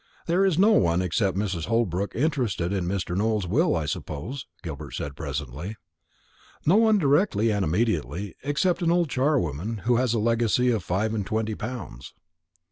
[0.25, 1.65] "There is no one except Mrs.
[1.67, 3.15] Holbrook interested in Mr.
[3.15, 5.75] Nowell's will, I suppose?" Gilbert said presently.
[6.65, 11.13] "No one directly and immediately, except an old charwoman, who has a legacy of five
[11.13, 12.15] and twenty pounds."